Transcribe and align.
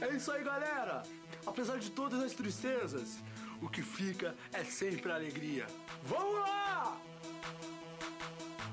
É 0.00 0.08
isso 0.16 0.30
aí, 0.32 0.44
galera! 0.44 1.02
Apesar 1.46 1.78
de 1.78 1.90
todas 1.90 2.22
as 2.22 2.32
tristezas, 2.32 3.18
o 3.60 3.68
que 3.68 3.82
fica 3.82 4.34
é 4.52 4.64
sempre 4.64 5.10
a 5.12 5.14
alegria. 5.14 5.66
Vamos 6.04 6.40
lá! 6.40 7.00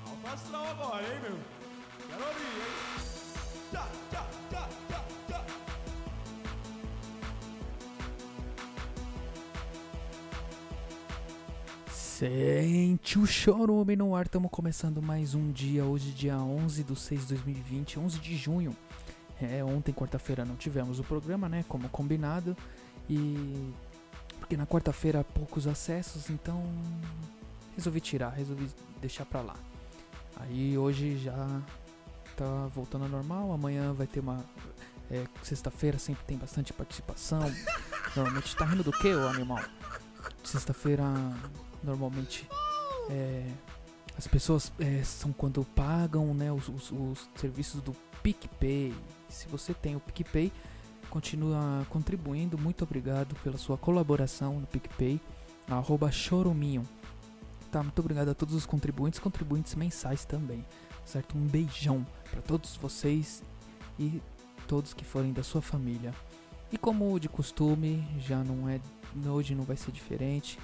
Alto 0.06 0.26
astral 0.26 0.66
agora, 0.66 1.02
hein, 1.02 1.20
meu? 1.20 1.38
Quero 2.08 2.26
ouvir, 2.26 2.42
hein? 2.42 3.12
Sente 12.22 13.18
o 13.18 13.26
chorume 13.26 13.96
no 13.96 14.14
ar, 14.14 14.26
estamos 14.26 14.48
começando 14.48 15.02
mais 15.02 15.34
um 15.34 15.50
dia, 15.50 15.84
hoje 15.84 16.12
dia 16.12 16.36
11 16.36 16.84
do 16.84 16.94
6 16.94 17.22
de 17.22 17.26
2020, 17.28 17.98
11 17.98 18.18
de 18.20 18.36
junho. 18.36 18.76
É, 19.44 19.64
ontem, 19.64 19.92
quarta-feira, 19.92 20.44
não 20.44 20.56
tivemos 20.56 20.98
o 20.98 21.04
programa, 21.04 21.48
né, 21.48 21.64
como 21.68 21.88
combinado, 21.88 22.56
e... 23.08 23.70
Porque 24.38 24.56
na 24.56 24.66
quarta-feira 24.66 25.22
poucos 25.24 25.66
acessos, 25.66 26.28
então 26.28 26.62
resolvi 27.76 28.00
tirar, 28.00 28.30
resolvi 28.30 28.68
deixar 29.00 29.24
pra 29.24 29.40
lá. 29.40 29.54
Aí 30.36 30.76
hoje 30.76 31.16
já 31.18 31.62
tá 32.36 32.66
voltando 32.74 33.04
ao 33.04 33.08
normal, 33.08 33.52
amanhã 33.52 33.92
vai 33.92 34.06
ter 34.06 34.20
uma... 34.20 34.44
é, 35.10 35.24
Sexta-feira 35.42 35.98
sempre 35.98 36.24
tem 36.24 36.36
bastante 36.36 36.72
participação. 36.72 37.40
Normalmente 38.16 38.54
tá 38.56 38.64
rindo 38.64 38.82
do 38.82 38.92
que, 38.92 39.14
ô 39.14 39.28
animal? 39.28 39.62
Sexta-feira 40.44 41.04
normalmente 41.82 42.46
é, 43.10 43.46
as 44.18 44.26
pessoas 44.26 44.72
é, 44.78 45.02
são 45.02 45.32
quando 45.32 45.64
pagam 45.64 46.34
né, 46.34 46.52
os, 46.52 46.68
os- 46.68 46.90
os 46.92 47.28
serviços 47.36 47.80
do 47.80 47.94
PicPay. 48.22 48.94
Se 49.28 49.48
você 49.48 49.74
tem 49.74 49.96
o 49.96 50.00
PicPay, 50.00 50.52
continua 51.10 51.86
contribuindo. 51.88 52.56
Muito 52.58 52.84
obrigado 52.84 53.34
pela 53.42 53.58
sua 53.58 53.76
colaboração 53.76 54.60
no 54.60 54.66
PicPay. 54.66 55.20
Arroba 55.68 56.10
Choruminho. 56.10 56.82
Tá, 57.70 57.82
muito 57.82 57.98
obrigado 57.98 58.28
a 58.28 58.34
todos 58.34 58.54
os 58.54 58.66
contribuintes, 58.66 59.18
contribuintes 59.18 59.74
mensais 59.74 60.24
também. 60.24 60.64
Certo? 61.04 61.36
Um 61.36 61.46
beijão 61.46 62.06
para 62.30 62.40
todos 62.42 62.76
vocês 62.76 63.42
e 63.98 64.22
todos 64.68 64.94
que 64.94 65.04
forem 65.04 65.32
da 65.32 65.42
sua 65.42 65.62
família. 65.62 66.14
E 66.70 66.78
como 66.78 67.18
de 67.20 67.28
costume, 67.28 68.06
já 68.18 68.42
não 68.42 68.68
é. 68.68 68.80
Hoje 69.26 69.54
não 69.54 69.64
vai 69.64 69.76
ser 69.76 69.92
diferente. 69.92 70.58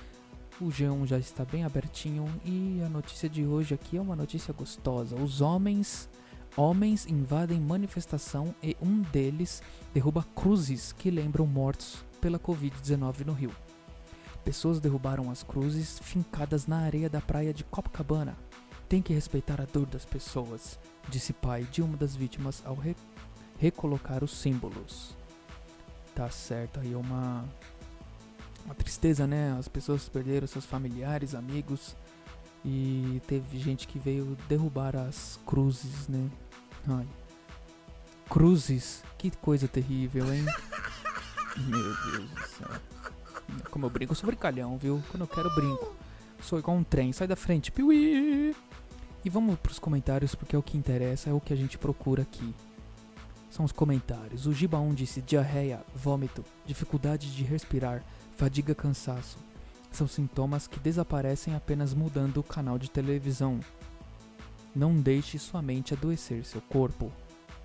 O 0.61 0.67
G1 0.67 1.07
já 1.07 1.19
está 1.19 1.45
bem 1.45 1.65
abertinho 1.65 2.27
e 2.45 2.83
a 2.85 2.89
notícia 2.89 3.29
de 3.29 3.45
hoje 3.45 3.75
aqui 3.75 3.97
é 3.97 4.01
uma 4.01 4.17
notícia 4.17 4.53
gostosa. 4.53 5.15
Os 5.15 5.41
homens 5.41 6.09
homens 6.59 7.07
invadem 7.07 7.61
manifestação 7.61 8.53
e 8.61 8.77
um 8.83 9.01
deles 9.01 9.63
derruba 9.95 10.25
cruzes 10.35 10.93
que 10.93 11.09
lembram 11.11 11.47
mortos 11.47 12.05
pela 12.21 12.39
Covid-19 12.39 13.25
no 13.25 13.33
Rio. 13.33 13.53
Pessoas 14.45 14.81
derrubaram 14.81 15.31
as 15.31 15.45
cruzes 15.45 16.01
fincadas 16.01 16.67
na 16.67 16.79
areia 16.79 17.09
da 17.09 17.21
praia 17.21 17.55
de 17.55 17.63
Copacabana. 17.63 18.37
Tem 18.89 19.01
que 19.01 19.13
respeitar 19.13 19.61
a 19.61 19.67
dor 19.67 19.87
das 19.87 20.05
pessoas, 20.05 20.79
disse 21.09 21.33
pai 21.33 21.63
de 21.71 21.81
uma 21.81 21.97
das 21.97 22.17
vítimas 22.17 22.61
ao 22.65 22.75
re- 22.75 22.97
recolocar 23.59 24.25
os 24.25 24.33
símbolos. 24.33 25.17
Tá 26.15 26.29
certo, 26.29 26.81
aí 26.81 26.93
é 26.93 26.97
uma 26.97 27.45
uma 28.65 28.75
tristeza, 28.75 29.27
né? 29.27 29.57
As 29.59 29.69
pessoas 29.69 30.09
perderam 30.09 30.47
seus 30.47 30.67
familiares, 30.67 31.35
amigos. 31.35 31.97
E 32.65 33.23
teve 33.27 33.59
gente 33.59 33.87
que 33.87 33.99
veio 33.99 34.37
derrubar 34.49 34.97
as 34.97 35.39
cruzes, 35.47 36.09
né? 36.09 36.29
Ai. 36.87 37.07
Cruzes, 38.29 39.03
que 39.17 39.31
coisa 39.31 39.67
terrível, 39.67 40.33
hein? 40.33 40.45
Meu 41.57 41.83
Deus 41.83 42.31
do 42.31 42.47
céu. 42.47 42.69
Como 43.71 43.87
eu 43.87 43.91
brinco, 43.91 44.13
eu 44.13 44.17
sou 44.17 44.27
brincalhão, 44.27 44.77
viu? 44.79 45.03
Quando 45.11 45.23
eu 45.23 45.27
quero, 45.27 45.49
eu 45.49 45.55
brinco. 45.55 45.97
Sou 46.41 46.59
igual 46.59 46.77
um 46.77 46.85
trem, 46.85 47.13
sai 47.13 47.27
da 47.27 47.37
frente, 47.37 47.73
piuí! 47.73 48.55
E 49.25 49.31
vamos 49.31 49.59
pros 49.59 49.79
comentários, 49.79 50.35
porque 50.35 50.55
é 50.55 50.59
o 50.59 50.63
que 50.63 50.77
interessa, 50.77 51.31
é 51.31 51.33
o 51.33 51.41
que 51.41 51.53
a 51.53 51.57
gente 51.57 51.77
procura 51.77 52.23
aqui. 52.23 52.55
São 53.51 53.65
os 53.65 53.73
comentários. 53.73 54.47
O 54.47 54.53
Giba 54.53 54.79
1 54.79 54.95
disse 54.95 55.21
diarreia, 55.21 55.85
vômito, 55.95 56.45
dificuldade 56.65 57.35
de 57.35 57.43
respirar, 57.43 58.05
fadiga, 58.37 58.75
cansaço. 58.75 59.39
São 59.91 60.07
sintomas 60.07 60.67
que 60.67 60.79
desaparecem 60.79 61.55
apenas 61.55 61.95
mudando 61.95 62.39
o 62.39 62.43
canal 62.43 62.79
de 62.79 62.91
televisão. 62.91 63.59
Não 64.75 64.95
deixe 64.95 65.39
sua 65.39 65.63
mente 65.63 65.95
adoecer 65.95 66.45
seu 66.45 66.61
corpo. 66.61 67.13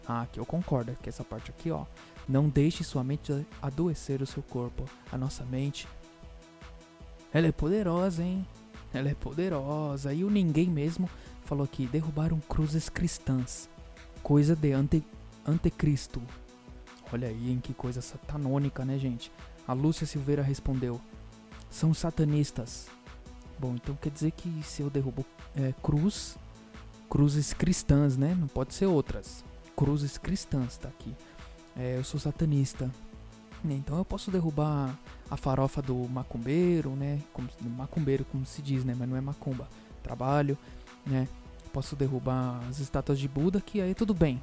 Ah, 0.08 0.24
aqui 0.24 0.40
eu 0.40 0.46
concordo, 0.46 0.96
que 1.02 1.10
essa 1.10 1.24
parte 1.24 1.52
aqui, 1.52 1.72
ó. 1.72 1.86
Não 2.28 2.50
deixe 2.50 2.84
sua 2.84 3.04
mente 3.04 3.46
adoecer 3.62 4.22
o 4.22 4.26
seu 4.26 4.44
corpo. 4.44 4.86
A 5.12 5.18
nossa 5.18 5.46
mente, 5.46 5.88
ela 7.34 7.48
é 7.48 7.52
poderosa, 7.52 8.24
hein? 8.24 8.46
Ela 8.94 9.10
é 9.10 9.16
poderosa. 9.16 10.14
E 10.14 10.24
o 10.24 10.30
ninguém 10.30 10.70
mesmo 10.70 11.10
falou 11.44 11.64
aqui, 11.64 11.88
derrubaram 11.88 12.40
cruzes 12.42 12.90
cristãs. 12.90 13.70
Coisa 14.22 14.56
de 14.56 14.72
ante, 14.72 15.04
antecristo. 15.46 16.22
Olha 17.12 17.28
aí, 17.28 17.52
hein, 17.52 17.60
que 17.62 17.74
coisa 17.74 18.02
satanônica, 18.02 18.86
né, 18.86 18.98
gente? 18.98 19.32
A 19.68 19.74
Lúcia 19.74 20.08
Silveira 20.08 20.42
respondeu: 20.42 21.00
São 21.70 21.94
satanistas. 21.94 22.88
Bom, 23.60 23.76
então 23.76 23.96
quer 23.96 24.10
dizer 24.10 24.32
que 24.32 24.50
se 24.64 24.82
eu 24.82 24.90
derrubo 24.90 25.26
é, 25.56 25.74
cruz, 25.82 26.38
cruzes 27.14 27.54
cristãs, 27.54 28.18
né? 28.18 28.34
Não 28.34 28.48
pode 28.48 28.74
ser 28.74 28.88
outras. 28.88 29.46
Cruzes 29.76 30.18
cristãs, 30.18 30.78
tá 30.78 30.90
aqui. 30.90 31.16
É, 31.78 31.96
eu 32.00 32.04
sou 32.04 32.20
satanista. 32.20 32.90
né, 33.64 33.76
Então 33.76 34.00
eu 34.00 34.04
posso 34.04 34.32
derrubar 34.32 34.98
a 35.30 35.38
farofa 35.38 35.80
do 35.80 36.10
macumbeiro, 36.10 36.96
né? 36.96 37.22
Como, 37.32 37.48
macumbeiro, 37.78 38.26
como 38.26 38.44
se 38.48 38.64
diz, 38.64 38.84
né? 38.84 38.96
Mas 38.98 39.08
não 39.08 39.16
é 39.16 39.22
macumba. 39.22 39.70
Trabalho, 40.02 40.58
né? 41.06 41.28
Posso 41.72 41.96
derrubar 41.96 42.60
as 42.68 42.80
estátuas 42.80 43.20
de 43.20 43.28
Buda, 43.28 43.62
que 43.62 43.80
aí 43.80 43.94
tudo 43.94 44.16
bem. 44.16 44.42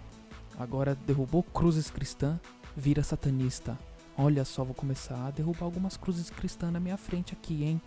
Agora 0.56 0.94
derrubou 0.94 1.42
cruzes 1.42 1.90
cristã, 1.90 2.38
vira 2.76 3.02
satanista. 3.02 3.76
Olha 4.16 4.44
só, 4.44 4.62
vou 4.62 4.76
começar 4.76 5.26
a 5.26 5.32
derrubar 5.32 5.64
algumas 5.64 5.96
cruzes 5.96 6.30
cristãs 6.30 6.72
na 6.72 6.78
minha 6.78 6.96
frente 6.96 7.32
aqui, 7.32 7.64
hein? 7.64 7.82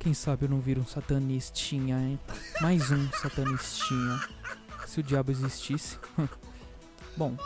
Quem 0.00 0.14
sabe 0.14 0.46
eu 0.46 0.48
não 0.48 0.60
viro 0.60 0.80
um 0.80 0.86
satanistinha, 0.86 2.00
hein? 2.00 2.18
Mais 2.62 2.90
um 2.90 3.06
satanistinha. 3.12 4.18
Se 4.86 4.98
o 4.98 5.02
diabo 5.02 5.30
existisse. 5.30 5.98
Bom, 7.18 7.36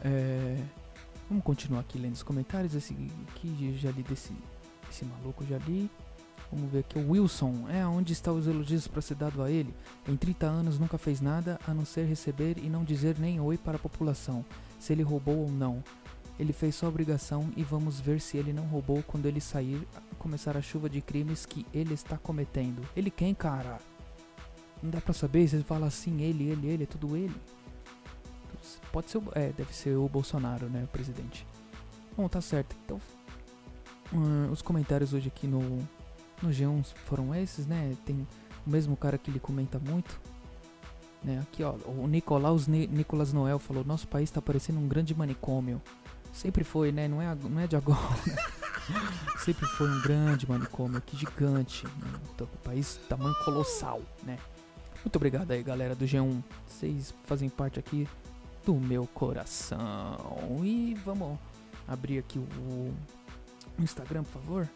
é... 0.00 0.62
Vamos 1.28 1.42
continuar 1.42 1.80
aqui 1.80 1.98
lendo 1.98 2.14
os 2.14 2.22
comentários. 2.22 2.76
Esse 2.76 2.96
aqui 3.30 3.76
já 3.76 3.90
li 3.90 4.04
desse 4.04 4.32
esse 4.88 5.04
maluco, 5.04 5.44
já 5.44 5.58
li. 5.58 5.90
Vamos 6.52 6.70
ver 6.70 6.78
aqui 6.80 7.00
o 7.00 7.10
Wilson. 7.10 7.66
É 7.68 7.84
onde 7.84 8.12
estão 8.12 8.36
os 8.36 8.46
elogios 8.46 8.86
para 8.86 9.02
ser 9.02 9.16
dado 9.16 9.42
a 9.42 9.50
ele? 9.50 9.74
Em 10.06 10.16
30 10.16 10.46
anos 10.46 10.78
nunca 10.78 10.96
fez 10.96 11.20
nada 11.20 11.58
a 11.66 11.74
não 11.74 11.84
ser 11.84 12.04
receber 12.04 12.58
e 12.58 12.68
não 12.68 12.84
dizer 12.84 13.18
nem 13.18 13.40
oi 13.40 13.58
para 13.58 13.74
a 13.74 13.80
população, 13.80 14.44
se 14.78 14.92
ele 14.92 15.02
roubou 15.02 15.36
ou 15.36 15.50
não. 15.50 15.82
Ele 16.38 16.52
fez 16.52 16.74
sua 16.74 16.88
obrigação 16.88 17.50
e 17.56 17.62
vamos 17.62 18.00
ver 18.00 18.20
se 18.20 18.36
ele 18.36 18.52
não 18.52 18.64
roubou 18.64 19.02
quando 19.06 19.26
ele 19.26 19.40
sair 19.40 19.86
começar 20.18 20.56
a 20.56 20.62
chuva 20.62 20.88
de 20.88 21.00
crimes 21.00 21.44
que 21.46 21.66
ele 21.74 21.94
está 21.94 22.16
cometendo. 22.16 22.82
Ele 22.96 23.10
quem, 23.10 23.34
cara? 23.34 23.78
Não 24.82 24.90
dá 24.90 25.00
pra 25.00 25.12
saber, 25.12 25.46
você 25.46 25.60
fala 25.62 25.86
assim, 25.86 26.22
ele, 26.22 26.48
ele, 26.48 26.66
ele, 26.68 26.82
é 26.84 26.86
tudo 26.86 27.16
ele. 27.16 27.34
Pode 28.90 29.10
ser, 29.10 29.18
o- 29.18 29.24
é, 29.34 29.50
deve 29.52 29.74
ser 29.74 29.96
o 29.96 30.08
Bolsonaro, 30.08 30.66
né, 30.68 30.84
o 30.84 30.88
presidente. 30.88 31.46
Bom, 32.16 32.28
tá 32.28 32.40
certo. 32.40 32.76
Então, 32.84 33.00
hum, 34.12 34.50
os 34.50 34.62
comentários 34.62 35.12
hoje 35.12 35.28
aqui 35.28 35.46
no, 35.46 35.60
no 36.42 36.50
G1 36.50 36.84
foram 37.04 37.34
esses, 37.34 37.66
né? 37.66 37.96
Tem 38.04 38.26
o 38.66 38.70
mesmo 38.70 38.96
cara 38.96 39.16
que 39.18 39.30
ele 39.30 39.40
comenta 39.40 39.78
muito. 39.78 40.20
Né? 41.22 41.40
Aqui, 41.40 41.62
ó, 41.62 41.74
o 41.86 42.06
Nicolaus 42.06 42.66
Ni- 42.66 42.86
Nicolas 42.86 43.32
Noel 43.32 43.58
falou: 43.58 43.84
Nosso 43.84 44.06
país 44.08 44.30
tá 44.30 44.42
parecendo 44.42 44.78
um 44.80 44.88
grande 44.88 45.14
manicômio. 45.14 45.80
Sempre 46.32 46.64
foi, 46.64 46.90
né? 46.90 47.06
Não 47.06 47.20
é, 47.20 47.34
não 47.34 47.60
é 47.60 47.66
de 47.66 47.76
agora. 47.76 47.98
Sempre 49.38 49.66
foi 49.66 49.88
um 49.88 50.00
grande 50.00 50.48
manicômio, 50.48 51.00
que 51.00 51.16
gigante. 51.16 51.86
Né? 51.86 52.20
Então, 52.34 52.48
o 52.52 52.58
país 52.58 52.98
tamanho 53.08 53.34
colossal, 53.44 54.00
né? 54.22 54.38
Muito 55.04 55.16
obrigado 55.16 55.50
aí, 55.50 55.62
galera 55.62 55.94
do 55.94 56.04
G1. 56.04 56.42
Vocês 56.66 57.12
fazem 57.24 57.48
parte 57.48 57.78
aqui 57.78 58.08
do 58.64 58.74
meu 58.74 59.06
coração. 59.08 60.60
E 60.64 60.94
vamos 61.04 61.38
abrir 61.86 62.18
aqui 62.18 62.38
o, 62.38 62.42
o 62.42 62.94
Instagram, 63.78 64.22
por 64.24 64.40
favor. 64.40 64.68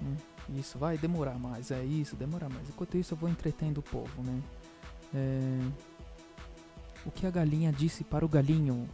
Hum, 0.00 0.16
isso, 0.56 0.78
vai 0.78 0.96
demorar 0.96 1.38
mais. 1.38 1.70
É 1.70 1.84
isso, 1.84 2.16
demorar 2.16 2.48
mais. 2.48 2.68
Enquanto 2.68 2.96
isso, 2.96 3.14
eu 3.14 3.18
vou 3.18 3.28
entretendo 3.28 3.78
o 3.78 3.82
povo, 3.82 4.22
né? 4.22 4.42
É, 5.14 5.60
o 7.04 7.10
que 7.10 7.26
a 7.26 7.30
galinha 7.30 7.72
disse 7.72 8.04
para 8.04 8.24
o 8.24 8.28
galinho? 8.28 8.88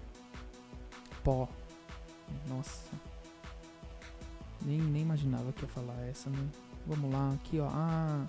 Pó. 1.29 1.47
Nossa. 2.49 2.91
Nem, 4.63 4.81
nem 4.81 5.03
imaginava 5.03 5.53
que 5.53 5.61
ia 5.61 5.69
falar 5.69 6.01
essa, 6.07 6.31
né? 6.31 6.49
Vamos 6.87 7.13
lá, 7.13 7.35
aqui 7.35 7.61
ó. 7.61 7.69
Ah, 7.71 8.27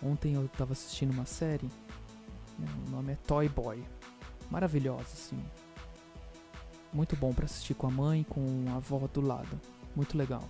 ontem 0.00 0.34
eu 0.34 0.48
tava 0.50 0.72
assistindo 0.72 1.10
uma 1.10 1.26
série. 1.26 1.68
né, 2.56 2.68
O 2.86 2.90
nome 2.90 3.14
é 3.14 3.16
Toy 3.26 3.48
Boy. 3.48 3.82
Maravilhosa, 4.52 5.02
assim. 5.14 5.36
Muito 6.92 7.16
bom 7.16 7.34
pra 7.34 7.44
assistir 7.44 7.74
com 7.74 7.88
a 7.88 7.90
mãe, 7.90 8.22
com 8.22 8.66
a 8.68 8.76
avó 8.76 9.08
do 9.12 9.20
lado. 9.20 9.60
Muito 9.96 10.16
legal. 10.16 10.44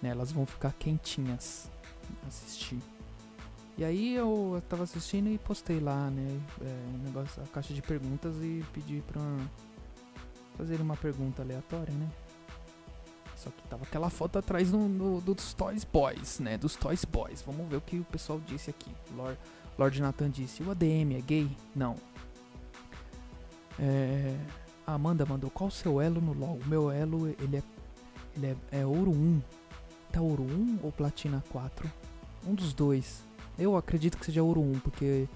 Né, 0.00 0.10
elas 0.10 0.30
vão 0.30 0.46
ficar 0.46 0.72
quentinhas 0.74 1.68
assistir. 2.28 2.78
E 3.76 3.82
aí 3.82 4.14
eu 4.14 4.62
tava 4.68 4.84
assistindo 4.84 5.28
e 5.28 5.38
postei 5.38 5.80
lá, 5.80 6.08
né? 6.08 6.40
É, 6.60 7.04
negócio, 7.04 7.42
a 7.42 7.46
caixa 7.48 7.74
de 7.74 7.82
perguntas 7.82 8.36
e 8.36 8.64
pedi 8.72 9.02
pra 9.08 9.20
fazer 10.60 10.80
uma 10.80 10.96
pergunta 10.96 11.42
aleatória, 11.42 11.92
né? 11.94 12.08
Só 13.36 13.48
que 13.50 13.62
tava 13.70 13.84
aquela 13.84 14.10
foto 14.10 14.38
atrás 14.38 14.70
do, 14.70 14.88
do- 14.88 15.20
dos 15.34 15.54
Toys 15.54 15.82
Boys, 15.84 16.38
né? 16.40 16.58
Dos 16.58 16.76
Toys 16.76 17.04
Boys. 17.04 17.40
Vamos 17.42 17.66
ver 17.68 17.76
o 17.76 17.80
que 17.80 17.98
o 17.98 18.04
pessoal 18.04 18.38
disse 18.46 18.68
aqui. 18.68 18.94
Lord, 19.16 19.38
Lord 19.78 20.02
Nathan 20.02 20.30
disse: 20.30 20.62
O 20.62 20.70
ADM 20.70 21.14
é 21.16 21.20
gay? 21.22 21.50
Não. 21.74 21.96
É, 23.78 24.36
a 24.86 24.92
Amanda 24.94 25.24
mandou: 25.24 25.50
Qual 25.50 25.68
o 25.68 25.72
seu 25.72 26.00
elo 26.00 26.20
no 26.20 26.34
LoL? 26.34 26.58
O 26.62 26.68
meu 26.68 26.90
elo, 26.90 27.28
ele 27.28 27.56
é, 27.56 27.62
ele 28.36 28.46
é, 28.72 28.80
é 28.80 28.86
ouro 28.86 29.10
1. 29.10 29.40
Tá 30.12 30.20
ouro 30.20 30.42
1 30.42 30.80
ou 30.82 30.92
platina 30.92 31.42
4? 31.50 31.90
Um 32.46 32.54
dos 32.54 32.74
dois. 32.74 33.22
Eu 33.58 33.76
acredito 33.76 34.18
que 34.18 34.26
seja 34.26 34.42
ouro 34.42 34.60
1, 34.60 34.80
porque 34.80 35.26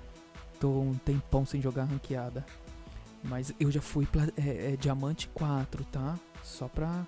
tô 0.60 0.68
um 0.68 0.94
tempão 0.94 1.46
sem 1.46 1.60
jogar 1.62 1.84
ranqueada. 1.84 2.44
Mas 3.24 3.52
eu 3.58 3.70
já 3.70 3.80
fui 3.80 4.06
é, 4.36 4.72
é, 4.72 4.76
diamante 4.76 5.28
4, 5.28 5.82
tá? 5.86 6.18
Só 6.42 6.68
pra 6.68 7.06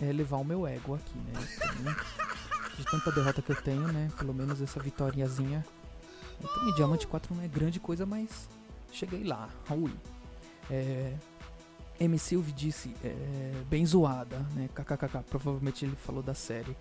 é, 0.00 0.10
levar 0.10 0.38
o 0.38 0.44
meu 0.44 0.66
ego 0.66 0.94
aqui, 0.94 1.18
né? 1.18 1.94
De 2.78 2.84
tanta 2.86 3.12
derrota 3.12 3.42
que 3.42 3.52
eu 3.52 3.62
tenho, 3.62 3.86
né? 3.92 4.10
Pelo 4.18 4.32
menos 4.32 4.62
essa 4.62 4.80
vitoriazinha. 4.80 5.64
Eu 6.42 6.48
também, 6.48 6.74
diamante 6.74 7.06
4 7.06 7.34
não 7.34 7.42
é 7.42 7.48
grande 7.48 7.78
coisa, 7.78 8.06
mas 8.06 8.48
cheguei 8.90 9.22
lá. 9.22 9.50
Ui. 9.70 9.92
É, 10.70 11.12
M. 12.00 12.18
Silve 12.18 12.50
disse, 12.52 12.94
é, 13.04 13.62
bem 13.68 13.84
zoada, 13.84 14.38
né? 14.54 14.68
KKKK. 14.74 15.22
Provavelmente 15.28 15.84
ele 15.84 15.96
falou 15.96 16.22
da 16.22 16.34
série. 16.34 16.74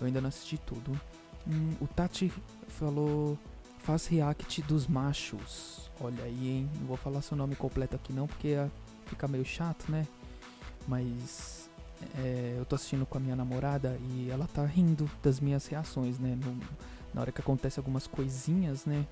Eu 0.00 0.06
ainda 0.06 0.20
não 0.20 0.28
assisti 0.28 0.58
tudo. 0.58 0.98
Hum, 1.46 1.74
o 1.80 1.86
Tati 1.86 2.32
falou. 2.68 3.38
Faz 3.78 4.06
react 4.06 4.62
dos 4.62 4.86
machos. 4.86 5.90
Olha 6.00 6.22
aí, 6.24 6.48
hein? 6.48 6.70
Não 6.78 6.86
vou 6.86 6.96
falar 6.96 7.22
seu 7.22 7.36
nome 7.36 7.56
completo 7.56 7.96
aqui 7.96 8.12
não, 8.12 8.26
porque 8.26 8.54
fica 9.06 9.26
meio 9.26 9.44
chato, 9.44 9.90
né? 9.90 10.06
Mas 10.86 11.68
é, 12.18 12.54
eu 12.58 12.64
tô 12.64 12.76
assistindo 12.76 13.04
com 13.06 13.18
a 13.18 13.20
minha 13.20 13.34
namorada 13.36 13.98
e 14.14 14.30
ela 14.30 14.46
tá 14.46 14.64
rindo 14.64 15.10
das 15.22 15.40
minhas 15.40 15.66
reações, 15.66 16.18
né? 16.18 16.38
No- 16.44 16.58
na 17.14 17.22
hora 17.22 17.32
que 17.32 17.40
acontece 17.40 17.80
algumas 17.80 18.06
coisinhas, 18.06 18.84
né? 18.84 19.06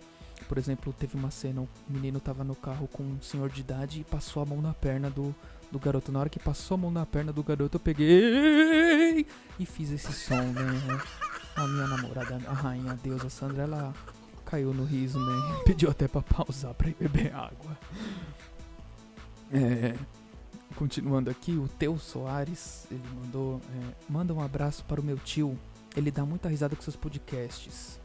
Por 0.49 0.59
exemplo, 0.59 0.93
teve 0.93 1.17
uma 1.17 1.31
cena, 1.31 1.63
o 1.63 1.69
menino 1.89 2.21
tava 2.21 2.45
no 2.45 2.55
carro 2.55 2.87
com 2.89 3.03
um 3.03 3.21
senhor 3.23 3.49
de 3.49 3.63
idade 3.63 4.01
e 4.01 4.05
passou 4.05 4.43
a 4.43 4.47
mão 4.47 4.61
na 4.61 4.75
perna 4.75 5.09
do, 5.09 5.35
do 5.73 5.79
garoto. 5.79 6.13
Na 6.13 6.21
hora 6.21 6.29
que 6.29 6.39
passou 6.39 6.75
a 6.75 6.79
mão 6.79 6.91
na 6.91 7.07
perna 7.07 7.33
do 7.33 7.43
garoto, 7.43 7.77
eu 7.77 7.81
peguei 7.81 9.27
e 9.59 9.65
fiz 9.67 9.91
esse 9.91 10.13
som, 10.13 10.35
né? 10.35 11.01
A 11.57 11.67
minha 11.67 11.87
namorada, 11.87 12.37
a 12.47 12.53
rainha, 12.53 12.93
a 12.93 12.95
deusa 12.95 13.31
Sandra, 13.31 13.63
ela 13.63 13.95
caiu 14.47 14.73
no 14.73 14.85
riso, 14.85 15.19
né? 15.19 15.61
Pediu 15.67 15.91
até 15.91 16.09
pra 16.09 16.23
pausar 16.23 16.73
pra 16.73 16.89
ir 16.89 16.97
beber 16.99 17.35
água. 17.35 17.77
É, 19.53 19.95
continuando 20.77 21.31
aqui, 21.31 21.53
o 21.53 21.69
Teu 21.69 21.99
Soares, 21.99 22.87
ele 22.91 23.03
mandou, 23.21 23.61
é, 23.75 23.95
manda 24.09 24.33
um 24.33 24.41
abraço 24.41 24.85
para 24.85 25.01
o 25.01 25.05
meu 25.05 25.19
tio. 25.19 25.59
Ele 25.97 26.11
dá 26.11 26.25
muita 26.25 26.49
risada 26.49 26.75
com 26.77 26.83
seus 26.83 26.97
podcasts. 26.97 28.01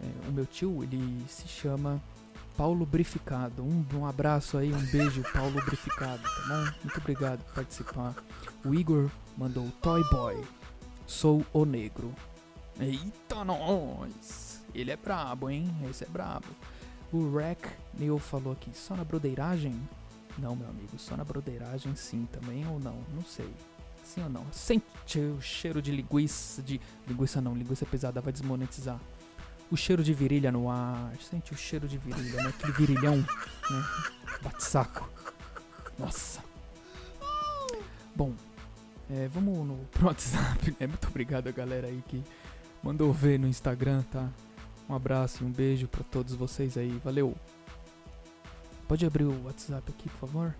É, 0.00 0.28
o 0.28 0.32
meu 0.32 0.46
tio, 0.46 0.82
ele 0.82 1.24
se 1.28 1.48
chama 1.48 2.00
Paulo 2.56 2.84
Brificado. 2.84 3.62
Um, 3.62 3.84
um 3.94 4.06
abraço 4.06 4.58
aí, 4.58 4.72
um 4.72 4.86
beijo, 4.86 5.22
Paulo 5.32 5.62
Brificado, 5.64 6.22
tá 6.22 6.44
bom? 6.48 6.72
Muito 6.82 6.98
obrigado 6.98 7.42
por 7.44 7.54
participar. 7.54 8.14
O 8.64 8.74
Igor 8.74 9.10
mandou 9.36 9.68
Toy 9.82 10.02
Boy. 10.10 10.42
Sou 11.06 11.44
o 11.52 11.64
negro. 11.64 12.14
Eita, 12.80 13.44
nós! 13.44 14.53
Ele 14.74 14.90
é 14.90 14.96
brabo, 14.96 15.48
hein? 15.48 15.70
Esse 15.88 16.04
é 16.04 16.08
brabo. 16.08 16.46
O 17.12 17.36
Rec 17.36 17.64
Neil 17.96 18.18
falou 18.18 18.52
aqui, 18.52 18.70
só 18.74 18.96
na 18.96 19.04
brodeiragem? 19.04 19.80
Não, 20.36 20.56
meu 20.56 20.68
amigo, 20.68 20.98
só 20.98 21.16
na 21.16 21.22
brodeiragem 21.22 21.94
sim 21.94 22.26
também 22.32 22.66
ou 22.66 22.80
não? 22.80 22.96
Não 23.14 23.22
sei. 23.24 23.48
Sim 24.02 24.24
ou 24.24 24.28
não? 24.28 24.44
Sente 24.50 25.18
o 25.18 25.40
cheiro 25.40 25.80
de 25.80 25.92
linguiça, 25.92 26.60
de... 26.60 26.80
Linguiça 27.06 27.40
não, 27.40 27.54
linguiça 27.54 27.86
pesada 27.86 28.20
vai 28.20 28.32
desmonetizar. 28.32 29.00
O 29.70 29.76
cheiro 29.76 30.02
de 30.02 30.12
virilha 30.12 30.50
no 30.50 30.68
ar. 30.68 31.12
Sente 31.20 31.52
o 31.52 31.56
cheiro 31.56 31.86
de 31.86 31.96
virilha, 31.98 32.42
né? 32.42 32.48
Aquele 32.48 32.72
virilhão, 32.72 33.16
né? 33.16 33.84
Bate 34.42 34.64
saco. 34.64 35.08
Nossa. 35.98 36.42
Bom, 38.14 38.34
é, 39.10 39.28
vamos 39.28 39.66
no 39.66 39.76
pro 39.92 40.06
WhatsApp, 40.06 40.76
né? 40.78 40.86
Muito 40.88 41.08
obrigado 41.08 41.48
a 41.48 41.52
galera 41.52 41.86
aí 41.86 42.02
que 42.08 42.22
mandou 42.82 43.12
ver 43.12 43.38
no 43.38 43.46
Instagram, 43.46 44.02
tá? 44.10 44.28
Um 44.88 44.94
abraço 44.94 45.42
e 45.42 45.46
um 45.46 45.50
beijo 45.50 45.88
pra 45.88 46.04
todos 46.04 46.34
vocês 46.34 46.76
aí. 46.76 46.98
Valeu. 47.04 47.34
Pode 48.86 49.06
abrir 49.06 49.24
o 49.24 49.44
WhatsApp 49.44 49.90
aqui, 49.90 50.08
por 50.10 50.28
favor? 50.28 50.54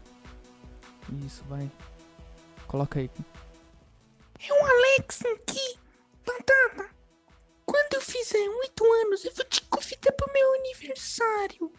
Isso, 1.27 1.45
vai. 1.49 1.71
Coloca 2.67 2.99
aí. 2.99 3.11
É 4.41 4.53
o 4.53 4.67
Alex 4.67 5.21
aqui. 5.27 5.79
Batata, 6.27 6.91
quando 7.67 7.95
eu 7.95 8.01
fizer 8.01 8.39
oito 8.39 8.85
anos, 9.05 9.25
eu 9.25 9.33
vou 9.35 9.45
te 9.45 9.61
convidar 9.63 10.13
pro 10.13 10.33
meu 10.33 10.55
aniversário. 10.55 11.71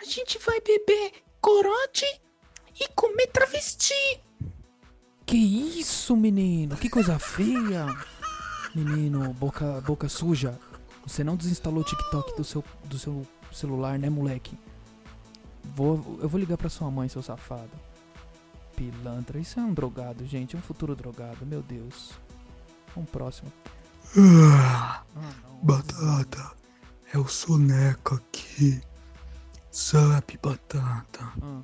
A 0.00 0.04
gente 0.04 0.38
vai 0.38 0.60
beber 0.60 1.12
corote 1.40 2.06
e 2.80 2.88
comer 2.94 3.26
travesti. 3.28 4.22
Que 5.26 5.36
isso, 5.36 6.16
menino? 6.16 6.76
Que 6.76 6.88
coisa 6.88 7.18
feia. 7.18 7.86
Menino, 8.74 9.32
boca, 9.34 9.80
boca 9.80 10.08
suja. 10.08 10.58
Você 11.06 11.24
não 11.24 11.36
desinstalou 11.36 11.80
o 11.80 11.84
TikTok 11.84 12.36
do 12.36 12.44
seu, 12.44 12.64
do 12.84 12.98
seu 12.98 13.26
celular, 13.52 13.98
né, 13.98 14.08
moleque? 14.08 14.56
Vou, 15.74 16.18
eu 16.20 16.28
vou 16.28 16.38
ligar 16.38 16.56
pra 16.56 16.68
sua 16.68 16.90
mãe, 16.90 17.08
seu 17.08 17.22
safado. 17.22 17.70
Pilantra, 18.76 19.38
isso 19.38 19.60
é 19.60 19.62
um 19.62 19.74
drogado, 19.74 20.24
gente. 20.26 20.56
É 20.56 20.58
um 20.58 20.62
futuro 20.62 20.94
drogado, 20.94 21.44
meu 21.44 21.62
Deus. 21.62 22.12
Um 22.96 23.04
próximo. 23.04 23.52
Ah, 24.16 25.02
não. 25.14 25.58
batata, 25.62 26.52
é 27.12 27.18
o 27.18 27.26
Soneca 27.26 28.16
aqui. 28.16 28.80
Sabe, 29.70 30.38
batata, 30.42 31.32
Ah, 31.40 31.62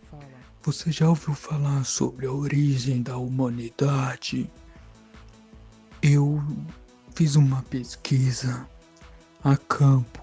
você 0.62 0.90
já 0.90 1.08
ouviu 1.08 1.34
falar 1.34 1.84
sobre 1.84 2.26
a 2.26 2.32
origem 2.32 3.02
da 3.02 3.18
humanidade? 3.18 4.50
Eu 6.02 6.42
fiz 7.14 7.36
uma 7.36 7.62
pesquisa 7.64 8.66
a 9.42 9.56
campo 9.56 10.22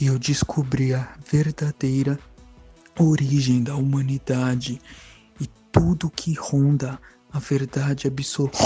e 0.00 0.06
eu 0.06 0.18
descobri 0.18 0.94
a 0.94 1.14
verdadeira 1.30 2.18
origem 2.98 3.62
da 3.62 3.74
humanidade 3.74 4.80
e 5.40 5.46
tudo 5.72 6.10
que 6.10 6.34
ronda 6.34 7.00
a 7.32 7.38
verdade 7.38 8.06
absoluta. 8.06 8.58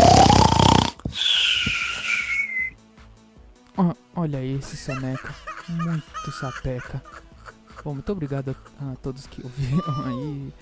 Ó, 3.77 3.95
olha 4.15 4.45
esse 4.45 4.77
soneca. 4.77 5.35
Muito 5.69 6.33
sapeca. 6.33 7.03
Bom, 7.83 7.95
muito 7.95 8.11
obrigado 8.13 8.57
a, 8.81 8.93
a 8.93 8.97
todos 8.97 9.27
que 9.27 9.43
ouviram 9.43 9.85
aí 10.07 10.53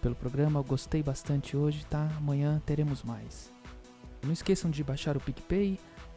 pelo 0.00 0.14
programa. 0.14 0.60
Eu 0.60 0.64
gostei 0.64 1.02
bastante 1.02 1.56
hoje, 1.56 1.84
tá? 1.86 2.08
Amanhã 2.16 2.60
teremos 2.64 3.02
mais. 3.02 3.52
Não 4.22 4.32
esqueçam 4.32 4.70
de 4.70 4.82
baixar 4.82 5.16
o 5.16 5.20
PicPay, 5.20 5.78